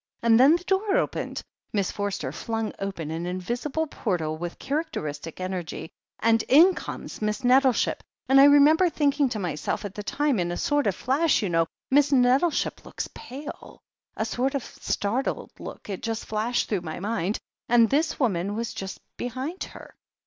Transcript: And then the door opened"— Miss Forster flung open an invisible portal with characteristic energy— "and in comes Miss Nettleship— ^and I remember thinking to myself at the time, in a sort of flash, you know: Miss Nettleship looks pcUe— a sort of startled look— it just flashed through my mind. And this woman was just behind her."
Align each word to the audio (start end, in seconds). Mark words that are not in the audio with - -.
And 0.23 0.39
then 0.39 0.55
the 0.55 0.63
door 0.63 0.97
opened"— 0.97 1.43
Miss 1.73 1.91
Forster 1.91 2.31
flung 2.31 2.73
open 2.79 3.11
an 3.11 3.27
invisible 3.27 3.85
portal 3.85 4.35
with 4.35 4.57
characteristic 4.57 5.39
energy— 5.39 5.91
"and 6.27 6.41
in 6.49 6.73
comes 6.73 7.21
Miss 7.21 7.43
Nettleship— 7.43 8.01
^and 8.27 8.39
I 8.39 8.45
remember 8.45 8.89
thinking 8.89 9.29
to 9.29 9.37
myself 9.37 9.85
at 9.85 9.93
the 9.93 10.01
time, 10.01 10.39
in 10.39 10.51
a 10.51 10.57
sort 10.57 10.87
of 10.87 10.95
flash, 10.95 11.43
you 11.43 11.49
know: 11.49 11.67
Miss 11.91 12.11
Nettleship 12.11 12.83
looks 12.83 13.07
pcUe— 13.09 13.77
a 14.17 14.25
sort 14.25 14.55
of 14.55 14.63
startled 14.63 15.51
look— 15.59 15.87
it 15.91 16.01
just 16.01 16.25
flashed 16.25 16.67
through 16.67 16.81
my 16.81 16.99
mind. 16.99 17.37
And 17.69 17.87
this 17.87 18.19
woman 18.19 18.55
was 18.55 18.73
just 18.73 18.99
behind 19.17 19.65
her." 19.65 19.93